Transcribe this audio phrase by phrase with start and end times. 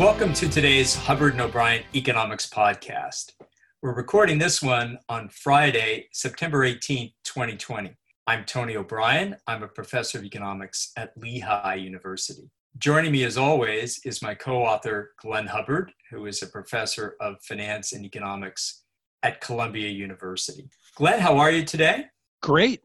[0.00, 3.32] Welcome to today's Hubbard and O'Brien Economics Podcast.
[3.82, 7.94] We're recording this one on Friday, September 18, 2020.
[8.26, 9.36] I'm Tony O'Brien.
[9.46, 12.50] I'm a professor of economics at Lehigh University.
[12.78, 17.36] Joining me, as always, is my co author, Glenn Hubbard, who is a professor of
[17.42, 18.84] finance and economics
[19.22, 20.70] at Columbia University.
[20.94, 22.06] Glenn, how are you today?
[22.40, 22.84] Great.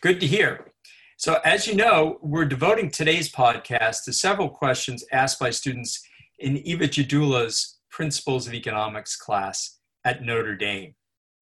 [0.00, 0.72] Good to hear.
[1.18, 6.02] So, as you know, we're devoting today's podcast to several questions asked by students
[6.38, 10.94] in Eva Dziadula's Principles of Economics class at Notre Dame.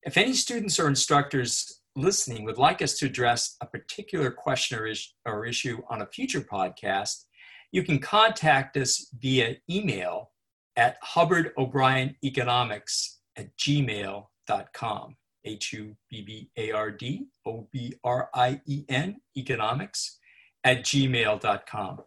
[0.03, 4.87] If any students or instructors listening would like us to address a particular question or,
[4.87, 7.25] is- or issue on a future podcast,
[7.71, 10.31] you can contact us via email
[10.77, 15.17] at Hubbard O'Brien hubbardobrieneconomics at gmail.com.
[15.45, 20.19] H U B B A R D O B R I E N, economics,
[20.65, 21.99] at gmail.com.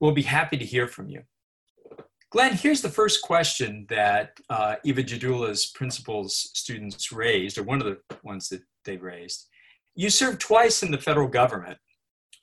[0.00, 1.22] We'll be happy to hear from you.
[2.34, 7.86] Glenn, here's the first question that uh, Eva Dziadula's principles students raised, or one of
[7.86, 9.46] the ones that they raised.
[9.94, 11.78] You served twice in the federal government,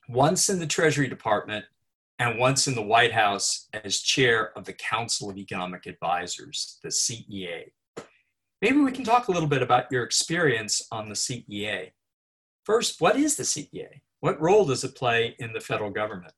[0.07, 1.65] once in the Treasury Department,
[2.19, 6.87] and once in the White House as chair of the Council of Economic Advisors, the
[6.87, 7.63] CEA.
[8.61, 11.91] Maybe we can talk a little bit about your experience on the CEA.
[12.63, 13.89] First, what is the CEA?
[14.21, 16.31] What role does it play in the federal government?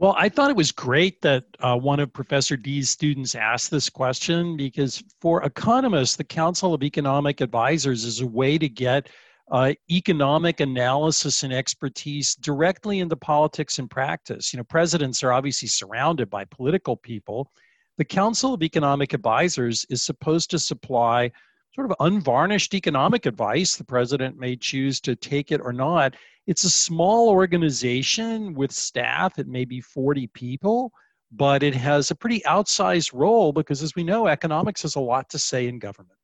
[0.00, 3.90] Well, I thought it was great that uh, one of Professor D's students asked this
[3.90, 9.08] question because for economists, the Council of Economic Advisors is a way to get
[9.50, 14.52] uh, economic analysis and expertise directly into politics and practice.
[14.52, 17.50] You know, presidents are obviously surrounded by political people.
[17.96, 21.32] The Council of Economic Advisors is supposed to supply
[21.74, 23.74] sort of unvarnished economic advice.
[23.74, 26.14] The president may choose to take it or not.
[26.48, 30.90] It's a small organization with staff, it may be 40 people,
[31.30, 35.28] but it has a pretty outsized role because, as we know, economics has a lot
[35.28, 36.18] to say in government.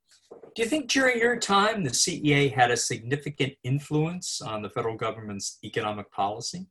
[0.55, 4.97] Do you think during your time the CEA had a significant influence on the federal
[4.97, 6.69] government's economic policy?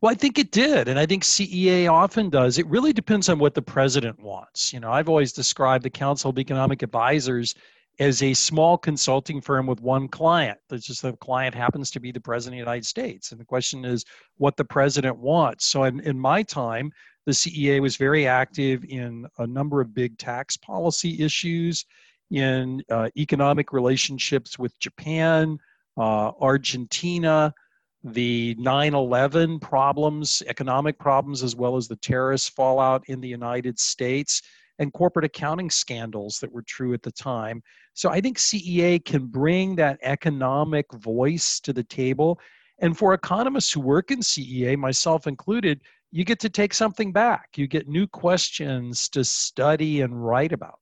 [0.00, 0.88] Well, I think it did.
[0.88, 2.56] And I think CEA often does.
[2.56, 4.72] It really depends on what the president wants.
[4.72, 7.54] You know, I've always described the Council of Economic Advisors
[8.00, 10.58] as a small consulting firm with one client.
[10.68, 13.30] That's just the client happens to be the president of the United States.
[13.30, 14.04] And the question is
[14.36, 15.66] what the president wants.
[15.66, 16.90] So in, in my time,
[17.26, 21.84] the CEA was very active in a number of big tax policy issues,
[22.30, 25.58] in uh, economic relationships with Japan,
[25.96, 27.54] uh, Argentina,
[28.02, 33.78] the 9 11 problems, economic problems, as well as the terrorist fallout in the United
[33.78, 34.42] States
[34.78, 37.62] and corporate accounting scandals that were true at the time.
[37.94, 42.40] So I think CEA can bring that economic voice to the table.
[42.80, 45.80] And for economists who work in CEA, myself included,
[46.10, 47.50] you get to take something back.
[47.56, 50.78] You get new questions to study and write about.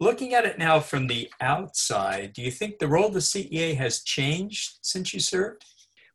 [0.00, 3.76] Looking at it now from the outside, do you think the role of the CEA
[3.76, 5.64] has changed since you served?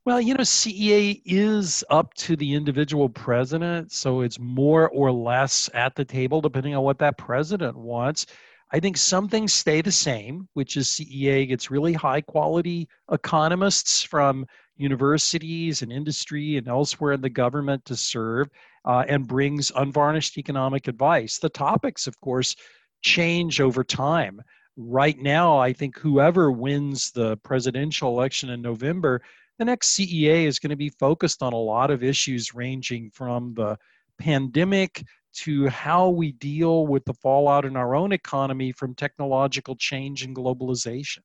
[0.06, 5.70] Well, you know, CEA is up to the individual president, so it's more or less
[5.74, 8.26] at the table depending on what that president wants.
[8.74, 14.04] I think some things stay the same, which is CEA gets really high quality economists
[14.04, 18.50] from universities and industry and elsewhere in the government to serve
[18.84, 21.40] uh, and brings unvarnished economic advice.
[21.40, 22.58] The topics, of course,
[23.04, 24.42] change over time.
[24.76, 29.22] Right now, I think whoever wins the presidential election in November
[29.60, 33.54] the next CEA is going to be focused on a lot of issues ranging from
[33.54, 33.78] the
[34.20, 35.04] pandemic
[35.34, 40.36] to how we deal with the fallout in our own economy from technological change and
[40.36, 41.20] globalization.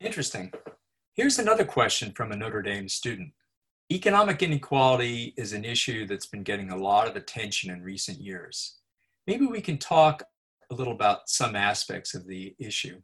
[0.00, 0.52] Interesting.
[1.14, 3.32] Here's another question from a Notre Dame student.
[3.92, 8.78] Economic inequality is an issue that's been getting a lot of attention in recent years.
[9.26, 10.22] Maybe we can talk
[10.70, 13.00] a little about some aspects of the issue.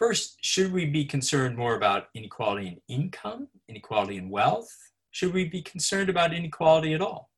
[0.00, 4.74] First, should we be concerned more about inequality in income, inequality in wealth?
[5.10, 7.28] Should we be concerned about inequality at all?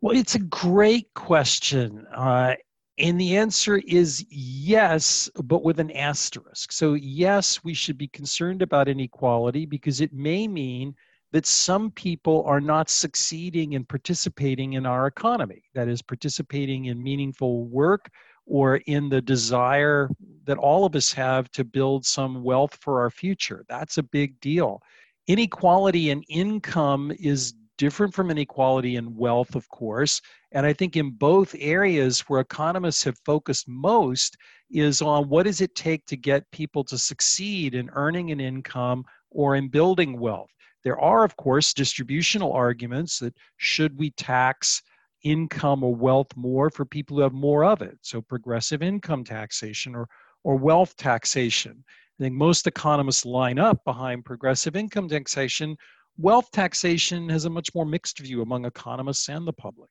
[0.00, 2.06] Well, it's a great question.
[2.16, 2.54] Uh,
[2.96, 6.72] and the answer is yes, but with an asterisk.
[6.72, 10.94] So, yes, we should be concerned about inequality because it may mean
[11.32, 17.02] that some people are not succeeding in participating in our economy, that is, participating in
[17.02, 18.08] meaningful work
[18.48, 20.08] or in the desire
[20.44, 23.64] that all of us have to build some wealth for our future.
[23.68, 24.80] That's a big deal.
[25.26, 30.20] Inequality in income is different from inequality in wealth, of course.
[30.52, 34.36] And I think in both areas where economists have focused most
[34.70, 39.04] is on what does it take to get people to succeed in earning an income
[39.30, 40.50] or in building wealth.
[40.84, 44.82] There are, of course, distributional arguments that should we tax
[45.24, 47.98] income or wealth more for people who have more of it.
[48.02, 50.08] So progressive income taxation or,
[50.44, 51.84] or wealth taxation.
[52.18, 55.76] I think most economists line up behind progressive income taxation.
[56.16, 59.90] Wealth taxation has a much more mixed view among economists and the public.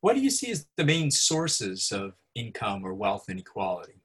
[0.00, 4.00] What do you see as the main sources of income or wealth inequality?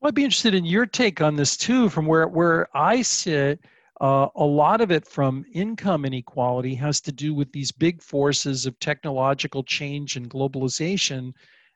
[0.00, 1.88] Well, I'd be interested in your take on this too.
[1.88, 3.60] From where, where I sit,
[4.00, 8.64] uh, a lot of it from income inequality has to do with these big forces
[8.64, 11.32] of technological change and globalization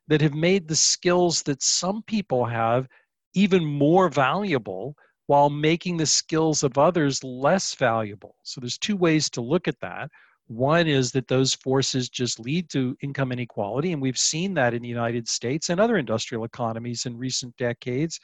[0.09, 2.89] that have made the skills that some people have
[3.35, 8.37] even more valuable while making the skills of others less valuable.
[8.43, 10.11] So there's two ways to look at that.
[10.47, 14.83] One is that those forces just lead to income inequality, and we've seen that in
[14.83, 18.21] the United States and other industrial economies in recent decades.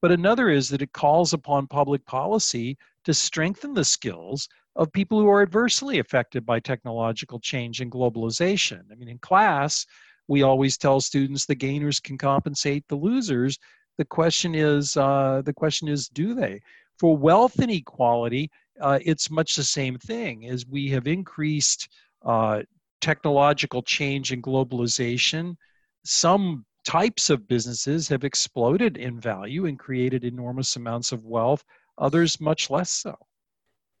[0.00, 5.20] But another is that it calls upon public policy to strengthen the skills of people
[5.20, 8.82] who are adversely affected by technological change and globalization.
[8.90, 9.86] I mean, in class,
[10.26, 13.58] we always tell students the gainers can compensate the losers.
[13.98, 16.60] The question is, uh, the question is, do they?
[16.98, 20.48] For wealth inequality, uh, it's much the same thing.
[20.48, 21.88] As we have increased
[22.24, 22.62] uh,
[23.00, 25.56] technological change and globalization,
[26.04, 31.64] some types of businesses have exploded in value and created enormous amounts of wealth,
[31.98, 33.16] others much less so.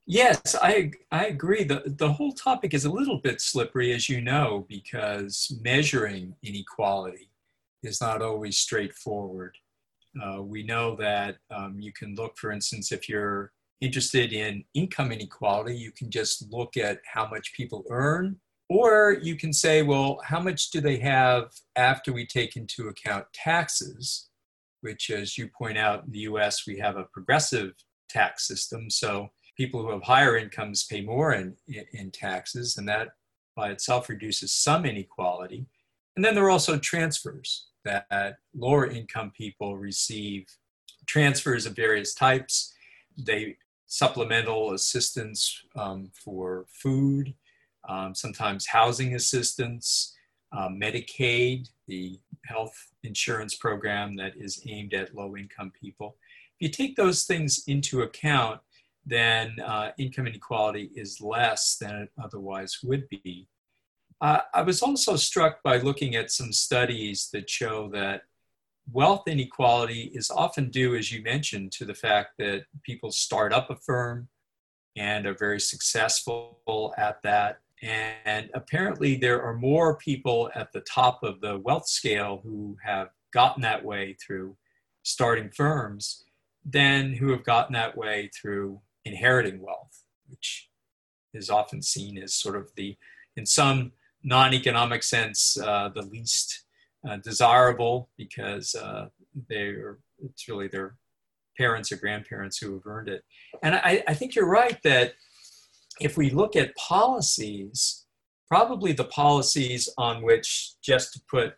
[0.06, 1.64] Yes, I, I agree.
[1.64, 7.30] The, the whole topic is a little bit slippery, as you know, because measuring inequality
[7.82, 9.56] is not always straightforward.
[10.22, 15.10] Uh, we know that um, you can look, for instance, if you're interested in income
[15.10, 18.36] inequality, you can just look at how much people earn,
[18.68, 23.24] or you can say, well, how much do they have after we take into account
[23.32, 24.28] taxes,
[24.84, 27.72] which, as you point out, in the US, we have a progressive
[28.10, 28.90] tax system.
[28.90, 31.56] So people who have higher incomes pay more in,
[31.94, 33.08] in taxes, and that
[33.56, 35.64] by itself reduces some inequality.
[36.16, 40.46] And then there are also transfers that lower income people receive
[41.06, 42.74] transfers of various types.
[43.16, 47.34] They supplemental assistance um, for food,
[47.88, 50.14] um, sometimes housing assistance,
[50.52, 56.16] uh, Medicaid, the health insurance program that is aimed at low income people.
[56.58, 58.60] If you take those things into account,
[59.06, 63.48] then uh, income inequality is less than it otherwise would be.
[64.20, 68.22] Uh, I was also struck by looking at some studies that show that
[68.90, 73.70] wealth inequality is often due, as you mentioned, to the fact that people start up
[73.70, 74.28] a firm
[74.96, 77.58] and are very successful at that.
[77.84, 83.10] And apparently, there are more people at the top of the wealth scale who have
[83.30, 84.56] gotten that way through
[85.02, 86.24] starting firms
[86.64, 90.70] than who have gotten that way through inheriting wealth, which
[91.34, 92.96] is often seen as sort of the,
[93.36, 93.92] in some
[94.22, 96.64] non economic sense, uh, the least
[97.06, 99.08] uh, desirable because uh,
[99.50, 100.96] they're it's really their
[101.58, 103.24] parents or grandparents who have earned it.
[103.62, 105.14] And I, I think you're right that
[106.00, 108.06] if we look at policies,
[108.48, 111.54] probably the policies on which, just to put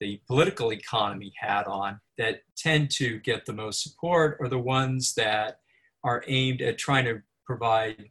[0.00, 5.14] the political economy hat on, that tend to get the most support are the ones
[5.14, 5.60] that
[6.04, 8.10] are aimed at trying to provide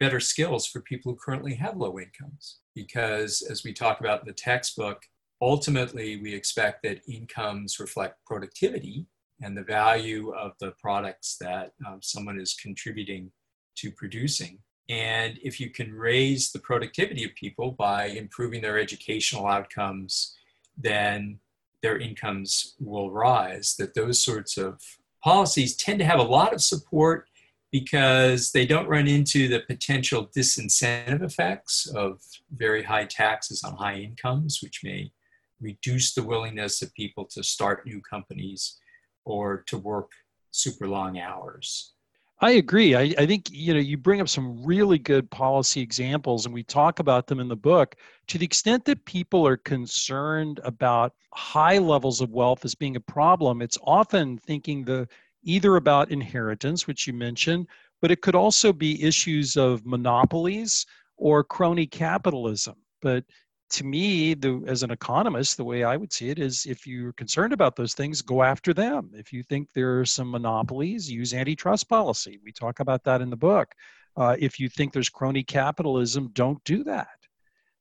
[0.00, 2.58] better skills for people who currently have low incomes.
[2.74, 5.02] Because as we talk about in the textbook,
[5.40, 9.06] ultimately, we expect that incomes reflect productivity
[9.42, 13.30] and the value of the products that um, someone is contributing
[13.76, 14.58] to producing.
[14.92, 20.36] And if you can raise the productivity of people by improving their educational outcomes,
[20.76, 21.38] then
[21.82, 23.74] their incomes will rise.
[23.78, 24.82] That those sorts of
[25.24, 27.26] policies tend to have a lot of support
[27.70, 32.20] because they don't run into the potential disincentive effects of
[32.54, 35.10] very high taxes on high incomes, which may
[35.58, 38.78] reduce the willingness of people to start new companies
[39.24, 40.10] or to work
[40.50, 41.94] super long hours.
[42.42, 42.96] I agree.
[42.96, 46.64] I, I, think you know you bring up some really good policy examples, and we
[46.64, 47.94] talk about them in the book.
[48.26, 53.00] To the extent that people are concerned about high levels of wealth as being a
[53.00, 55.08] problem, it's often thinking the
[55.44, 57.68] either about inheritance, which you mentioned,
[58.00, 60.84] but it could also be issues of monopolies
[61.16, 62.74] or crony capitalism.
[63.00, 63.24] But
[63.72, 67.12] to me, the, as an economist, the way I would see it is if you're
[67.14, 69.10] concerned about those things, go after them.
[69.14, 72.38] If you think there are some monopolies, use antitrust policy.
[72.44, 73.74] We talk about that in the book.
[74.16, 77.08] Uh, if you think there's crony capitalism, don't do that.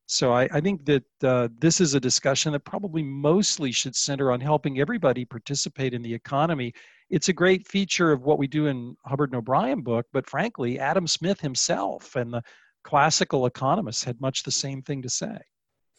[0.06, 4.32] So I, I think that uh, this is a discussion that probably mostly should center
[4.32, 6.74] on helping everybody participate in the economy.
[7.10, 10.80] It's a great feature of what we do in Hubbard and O'Brien book, but frankly,
[10.80, 12.44] Adam Smith himself and the
[12.84, 15.38] classical economists had much the same thing to say.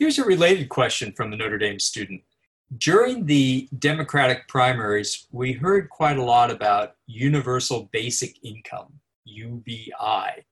[0.02, 2.23] Here's a related question from the Notre Dame student.
[2.76, 8.94] During the Democratic primaries, we heard quite a lot about universal basic income,
[9.26, 10.44] UBI.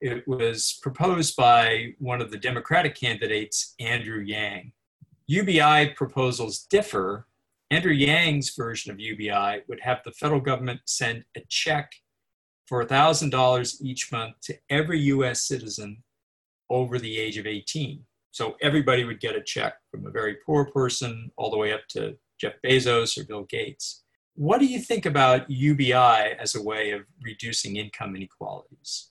[0.00, 4.70] It was proposed by one of the Democratic candidates, Andrew Yang.
[5.26, 7.26] UBI proposals differ.
[7.72, 11.90] Andrew Yang's version of UBI would have the federal government send a check
[12.66, 16.04] for $1,000 each month to every US citizen
[16.70, 18.04] over the age of 18.
[18.32, 21.82] So everybody would get a check from a very poor person all the way up
[21.90, 24.02] to Jeff Bezos or Bill Gates.
[24.34, 25.92] What do you think about UBI
[26.40, 29.10] as a way of reducing income inequalities?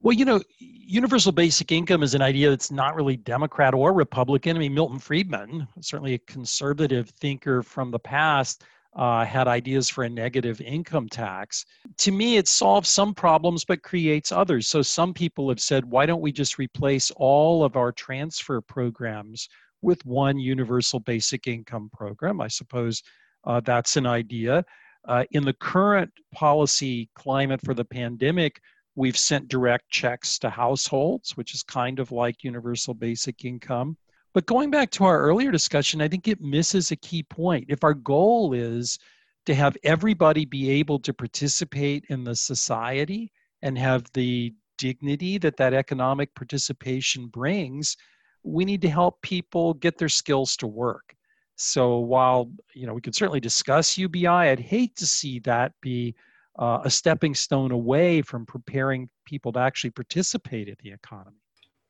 [0.00, 4.56] Well, you know, universal basic income is an idea that's not really Democrat or Republican.
[4.56, 8.64] I mean, Milton Friedman, certainly a conservative thinker from the past,
[8.94, 11.64] uh, had ideas for a negative income tax.
[11.98, 14.68] To me, it solves some problems but creates others.
[14.68, 19.48] So some people have said, why don't we just replace all of our transfer programs
[19.80, 22.40] with one universal basic income program?
[22.40, 23.02] I suppose
[23.44, 24.64] uh, that's an idea.
[25.08, 28.60] Uh, in the current policy climate for the pandemic,
[28.94, 33.96] we've sent direct checks to households, which is kind of like universal basic income.
[34.34, 37.66] But going back to our earlier discussion, I think it misses a key point.
[37.68, 38.98] If our goal is
[39.44, 45.56] to have everybody be able to participate in the society and have the dignity that
[45.58, 47.96] that economic participation brings,
[48.42, 51.14] we need to help people get their skills to work.
[51.56, 56.14] So while you know we could certainly discuss UBI, I'd hate to see that be
[56.58, 61.41] uh, a stepping stone away from preparing people to actually participate in the economy.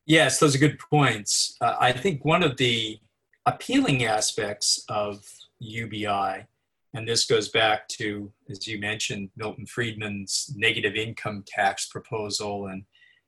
[0.06, 1.56] Yes, those are good points.
[1.61, 2.99] Uh, I think one of the
[3.47, 5.25] appealing aspects of
[5.61, 6.47] UBI,
[6.94, 12.85] and this goes back to, as you mentioned, Milton Friedman's negative income tax proposal and,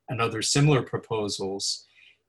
[0.09, 1.85] and other similar proposals,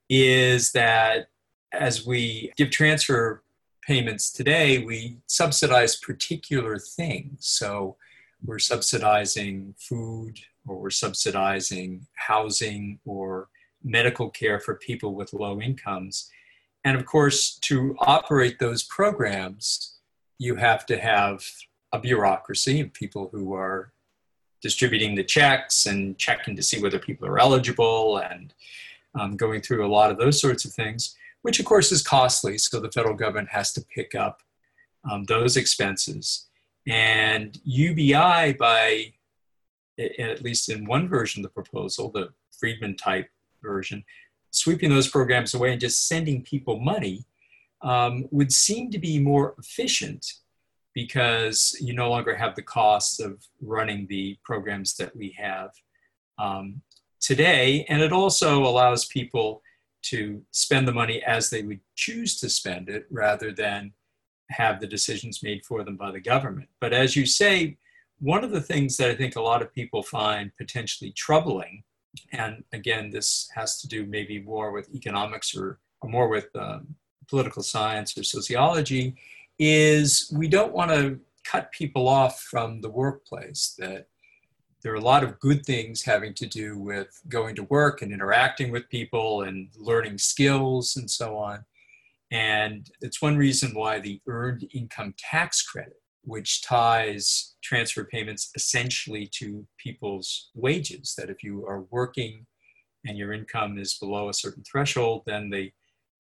[0.09, 1.29] is that
[1.73, 3.43] as we give transfer
[3.83, 7.39] payments today, we subsidize particular things.
[7.41, 7.97] So
[8.45, 13.49] we're subsidizing food, or we're subsidizing housing, or
[13.87, 16.31] medical care for people with low incomes.
[16.85, 19.97] And of course, to operate those programs,
[20.39, 21.45] you have to have
[21.93, 23.93] a bureaucracy of people who are
[24.61, 28.53] distributing the checks and checking to see whether people are eligible and
[29.19, 32.59] um, going through a lot of those sorts of things, which of course is costly.
[32.59, 34.43] So the federal government has to pick up
[35.09, 36.47] um, those expenses.
[36.87, 39.13] And UBI, by
[39.99, 43.29] at least in one version of the proposal, the Friedman type
[43.67, 44.05] version,
[44.51, 47.25] sweeping those programs away and just sending people money
[47.83, 50.25] um, would seem to be more efficient
[50.95, 55.71] because you no longer have the costs of running the programs that we have
[56.39, 56.81] um,
[57.21, 57.85] today.
[57.91, 59.63] And it also allows people
[60.05, 63.93] to spend the money as they would choose to spend it rather than
[64.51, 66.69] have the decisions made for them by the government.
[66.81, 67.77] But as you say,
[68.19, 71.83] one of the things that I think a lot of people find potentially troubling
[72.33, 76.95] and again, this has to do maybe more with economics or, or more with um,
[77.29, 79.15] political science or sociology,
[79.59, 83.75] is we don't want to cut people off from the workplace.
[83.79, 84.09] That
[84.83, 88.13] there are a lot of good things having to do with going to work and
[88.13, 91.65] interacting with people and learning skills and so on.
[92.31, 99.31] And it's one reason why the earned income tax credit which ties transfer payments essentially
[99.39, 101.15] to people's wages.
[101.17, 102.47] That if you are working
[103.07, 105.71] and your income is below a certain threshold, then the,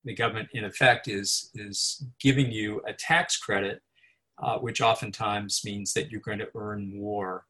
[0.04, 3.82] the government, in effect, is, is giving you a tax credit,
[4.42, 7.44] uh, which oftentimes means that you're going to earn more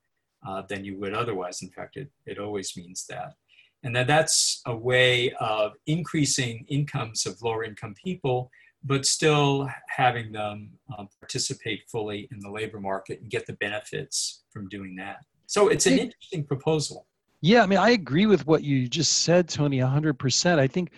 [0.48, 1.60] uh, than you would otherwise.
[1.60, 3.34] In fact, it, it always means that.
[3.82, 8.50] And that that's a way of increasing incomes of lower income people
[8.85, 14.45] but still having them um, participate fully in the labor market and get the benefits
[14.52, 15.18] from doing that.
[15.47, 17.06] So it's an interesting proposal.
[17.40, 20.59] Yeah, I mean, I agree with what you just said, Tony, 100%.
[20.59, 20.90] I think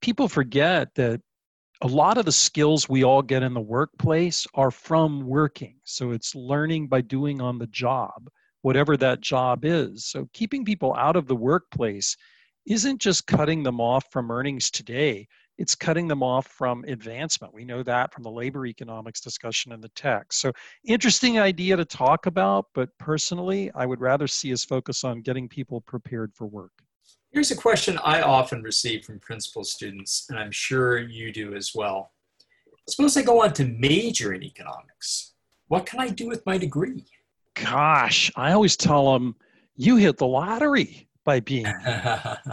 [0.00, 1.20] people forget that
[1.82, 5.76] a lot of the skills we all get in the workplace are from working.
[5.84, 8.28] So it's learning by doing on the job,
[8.62, 10.06] whatever that job is.
[10.06, 12.16] So keeping people out of the workplace
[12.66, 17.54] isn't just cutting them off from earnings today it's cutting them off from advancement.
[17.54, 20.40] We know that from the labor economics discussion in the text.
[20.40, 20.52] So,
[20.84, 25.48] interesting idea to talk about, but personally, I would rather see us focus on getting
[25.48, 26.72] people prepared for work.
[27.32, 31.72] Here's a question I often receive from principal students, and I'm sure you do as
[31.74, 32.12] well.
[32.88, 35.32] Suppose I go on to major in economics.
[35.68, 37.04] What can I do with my degree?
[37.54, 39.34] Gosh, I always tell them
[39.74, 41.66] you hit the lottery by being.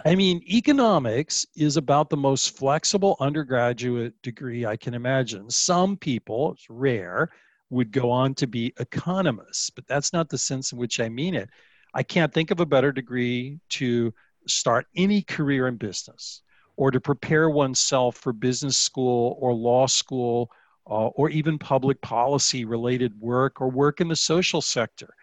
[0.06, 5.50] I mean, economics is about the most flexible undergraduate degree I can imagine.
[5.50, 7.30] Some people, it's rare,
[7.70, 11.36] would go on to be economists, but that's not the sense in which I mean
[11.36, 11.50] it.
[11.94, 14.14] I can't think of a better degree to
[14.48, 16.42] start any career in business
[16.76, 20.52] or to prepare oneself for business school or law school
[20.90, 25.14] uh, or even public policy related work or work in the social sector.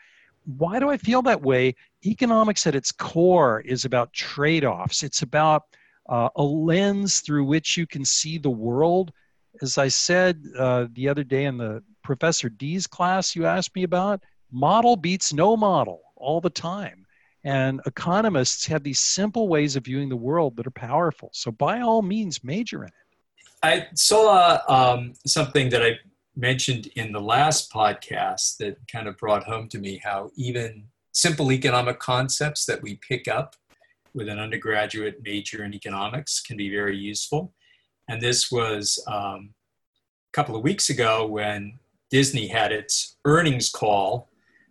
[0.44, 1.74] Why do I feel that way?
[2.04, 5.64] Economics at its core is about trade offs, it's about
[6.08, 9.12] uh, a lens through which you can see the world.
[9.62, 13.84] As I said uh, the other day in the Professor D's class you asked me
[13.84, 14.20] about,
[14.50, 17.06] model beats no model all the time.
[17.44, 21.30] And economists have these simple ways of viewing the world that are powerful.
[21.32, 22.94] So, by all means, major in it.
[23.62, 25.98] I saw um, something that I
[26.40, 31.52] mentioned in the last podcast that kind of brought home to me how even simple
[31.52, 33.56] economic concepts that we pick up
[34.14, 37.52] with an undergraduate major in economics can be very useful.
[38.08, 39.54] And this was um,
[40.30, 41.78] a couple of weeks ago when
[42.10, 44.28] Disney had its earnings call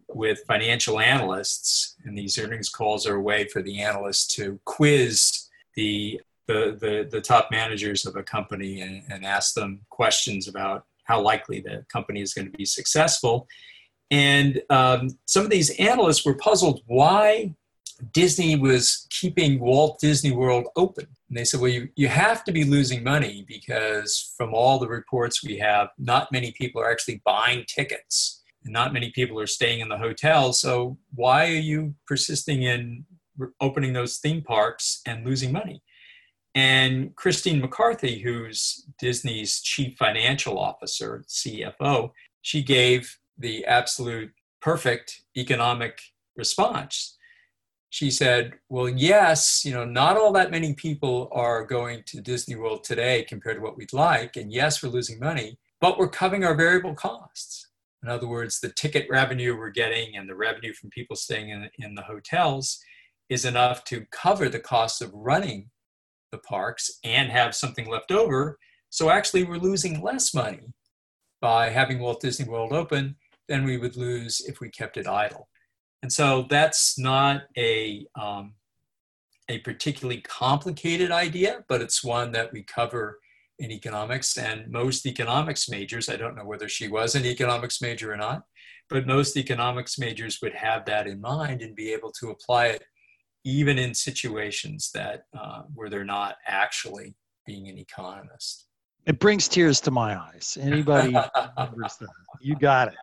[0.09, 5.47] with financial analysts, and these earnings calls are a way for the analysts to quiz
[5.75, 10.83] the the, the, the top managers of a company and, and ask them questions about
[11.09, 13.47] how likely the company is going to be successful.
[14.11, 17.55] And um, some of these analysts were puzzled why
[18.13, 21.07] Disney was keeping Walt Disney World open.
[21.27, 24.87] And they said, well, you, you have to be losing money because from all the
[24.87, 29.47] reports we have, not many people are actually buying tickets and not many people are
[29.47, 30.53] staying in the hotel.
[30.53, 33.05] So why are you persisting in
[33.59, 35.81] opening those theme parks and losing money?
[36.55, 46.01] And Christine McCarthy, who's Disney's chief financial officer, CFO, she gave the absolute perfect economic
[46.35, 47.17] response.
[47.91, 52.55] She said, Well, yes, you know, not all that many people are going to Disney
[52.55, 54.35] World today compared to what we'd like.
[54.35, 57.67] And yes, we're losing money, but we're covering our variable costs.
[58.03, 61.69] In other words, the ticket revenue we're getting and the revenue from people staying in,
[61.79, 62.79] in the hotels
[63.27, 65.69] is enough to cover the costs of running
[66.31, 68.57] the parks and have something left over.
[68.89, 70.73] So actually, we're losing less money
[71.41, 73.15] by having Walt Disney World open
[73.47, 75.47] than we would lose if we kept it idle.
[76.01, 78.53] And so that's not a, um,
[79.49, 83.19] a particularly complicated idea, but it's one that we cover
[83.59, 88.13] in economics, and most economics majors, I don't know whether she was an economics major
[88.13, 88.43] or not,
[88.89, 92.83] but most economics majors would have that in mind and be able to apply it
[93.43, 98.65] even in situations that uh, where they're not actually being an economist.
[99.05, 100.57] It brings tears to my eyes.
[100.59, 101.13] Anybody?
[102.41, 102.95] You got it.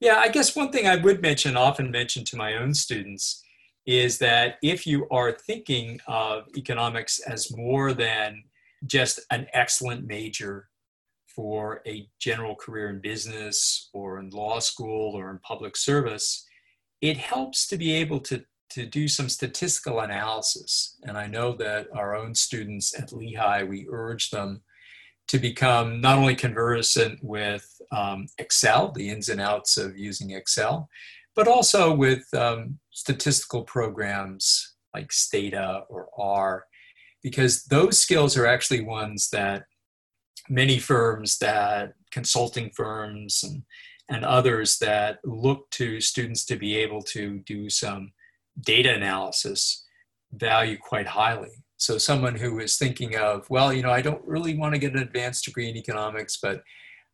[0.00, 3.42] Yeah, I guess one thing I would mention, often mention to my own students,
[3.86, 8.42] is that if you are thinking of economics as more than
[8.86, 10.68] just an excellent major
[11.26, 16.46] for a general career in business or in law school or in public service,
[17.00, 20.96] it helps to be able to, to do some statistical analysis.
[21.04, 24.62] And I know that our own students at Lehigh, we urge them
[25.28, 30.88] to become not only conversant with um, Excel, the ins and outs of using Excel,
[31.34, 36.64] but also with um, statistical programs like Stata or R
[37.22, 39.64] because those skills are actually ones that
[40.48, 43.64] many firms that consulting firms and,
[44.08, 48.12] and others that look to students to be able to do some
[48.60, 49.84] data analysis
[50.32, 54.56] value quite highly so someone who is thinking of well you know i don't really
[54.56, 56.62] want to get an advanced degree in economics but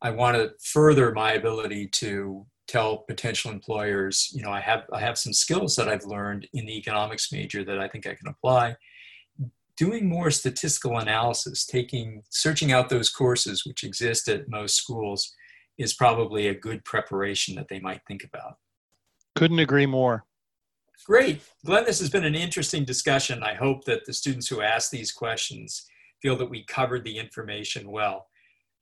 [0.01, 5.01] i want to further my ability to tell potential employers you know i have i
[5.01, 8.29] have some skills that i've learned in the economics major that i think i can
[8.29, 8.75] apply
[9.77, 15.35] doing more statistical analysis, taking, searching out those courses which exist at most schools
[15.79, 18.55] is probably a good preparation that they might think about.
[19.35, 20.25] Couldn't agree more.
[21.05, 21.43] Great.
[21.65, 23.43] Glenn, this has been an interesting discussion.
[23.43, 25.85] I hope that the students who ask these questions
[26.21, 28.29] feel that we covered the information well.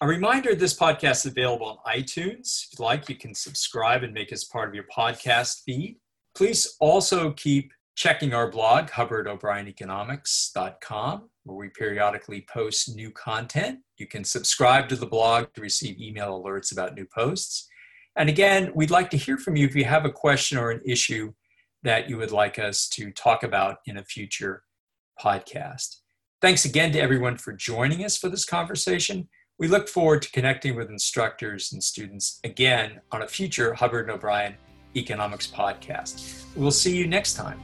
[0.02, 2.64] A reminder this podcast is available on iTunes.
[2.64, 5.96] If you'd like, you can subscribe and make us part of your podcast feed.
[6.34, 13.80] Please also keep checking our blog, hubbardobrieneconomics.com, where we periodically post new content.
[13.98, 17.68] You can subscribe to the blog to receive email alerts about new posts.
[18.16, 20.80] And again, we'd like to hear from you if you have a question or an
[20.86, 21.32] issue
[21.82, 24.62] that you would like us to talk about in a future
[25.20, 25.96] podcast.
[26.40, 29.28] Thanks again to everyone for joining us for this conversation.
[29.58, 34.12] We look forward to connecting with instructors and students again on a future Hubbard and
[34.12, 34.54] O'Brien
[34.96, 36.44] Economics podcast.
[36.56, 37.60] We'll see you next time.